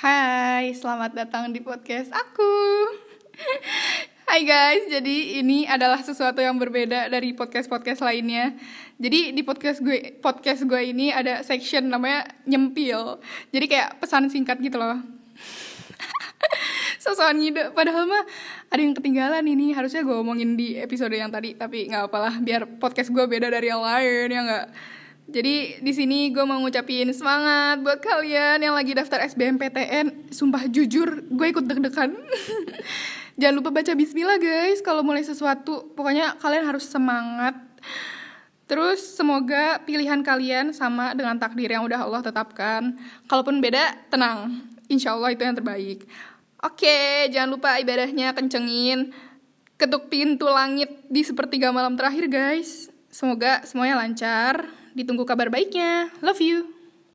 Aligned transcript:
Hai, 0.00 0.72
selamat 0.72 1.12
datang 1.12 1.52
di 1.52 1.60
podcast 1.60 2.08
aku. 2.08 2.52
Hai 4.24 4.48
guys, 4.48 4.88
jadi 4.88 5.44
ini 5.44 5.68
adalah 5.68 6.00
sesuatu 6.00 6.40
yang 6.40 6.56
berbeda 6.56 7.12
dari 7.12 7.36
podcast-podcast 7.36 8.00
lainnya. 8.00 8.56
Jadi 8.96 9.36
di 9.36 9.44
podcast 9.44 9.84
gue 9.84 10.16
podcast 10.24 10.64
gue 10.64 10.88
ini 10.88 11.12
ada 11.12 11.44
section 11.44 11.92
namanya 11.92 12.24
nyempil. 12.48 13.20
Jadi 13.52 13.66
kayak 13.68 14.00
pesan 14.00 14.32
singkat 14.32 14.56
gitu 14.64 14.80
loh. 14.80 15.04
Sosokan 17.04 17.36
ngide, 17.36 17.76
padahal 17.76 18.08
mah 18.08 18.24
ada 18.72 18.80
yang 18.80 18.96
ketinggalan 18.96 19.44
ini 19.44 19.76
harusnya 19.76 20.00
gue 20.00 20.16
omongin 20.16 20.56
di 20.56 20.80
episode 20.80 21.12
yang 21.12 21.28
tadi, 21.28 21.60
tapi 21.60 21.92
nggak 21.92 22.08
apalah 22.08 22.40
biar 22.40 22.64
podcast 22.80 23.12
gue 23.12 23.28
beda 23.28 23.52
dari 23.52 23.68
yang 23.68 23.84
lain 23.84 24.32
ya 24.32 24.40
nggak. 24.48 24.66
Jadi 25.30 25.78
di 25.78 25.92
sini 25.94 26.34
gue 26.34 26.42
mau 26.42 26.58
ngucapin 26.58 27.06
semangat 27.14 27.78
buat 27.86 28.02
kalian 28.02 28.58
yang 28.58 28.74
lagi 28.74 28.98
daftar 28.98 29.22
SBMPTN. 29.30 30.34
Sumpah 30.34 30.66
jujur, 30.66 31.22
gue 31.30 31.46
ikut 31.46 31.64
deg-degan. 31.70 32.10
Jangan 33.40 33.54
lupa 33.54 33.70
baca 33.70 33.94
bismillah 33.94 34.42
guys 34.42 34.82
kalau 34.82 35.06
mulai 35.06 35.22
sesuatu. 35.22 35.94
Pokoknya 35.94 36.34
kalian 36.42 36.66
harus 36.66 36.84
semangat. 36.90 37.54
Terus 38.66 39.02
semoga 39.02 39.82
pilihan 39.86 40.22
kalian 40.22 40.74
sama 40.74 41.14
dengan 41.14 41.38
takdir 41.38 41.70
yang 41.70 41.86
udah 41.86 42.06
Allah 42.06 42.22
tetapkan. 42.22 42.98
Kalaupun 43.30 43.62
beda, 43.62 44.10
tenang. 44.10 44.66
Insya 44.90 45.14
Allah 45.14 45.34
itu 45.34 45.46
yang 45.46 45.54
terbaik. 45.54 46.06
Oke, 46.60 47.30
jangan 47.30 47.54
lupa 47.54 47.78
ibadahnya 47.78 48.34
kencengin. 48.34 49.14
Ketuk 49.78 50.12
pintu 50.12 50.50
langit 50.50 50.90
di 51.06 51.22
sepertiga 51.22 51.70
malam 51.70 51.94
terakhir 51.94 52.26
guys. 52.28 52.90
Semoga 53.10 53.66
semuanya 53.66 53.98
lancar. 53.98 54.70
Ditunggu 54.94 55.26
kabar 55.26 55.50
baiknya. 55.50 56.08
Love 56.22 56.40
you. 56.42 56.79